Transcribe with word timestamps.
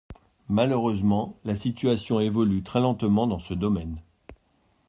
Malheureusement, 0.49 1.37
la 1.45 1.55
situation 1.55 2.19
évolue 2.19 2.63
très 2.63 2.79
lentement 2.79 3.27
dans 3.27 3.37
ce 3.37 3.53
domaine. 3.53 4.01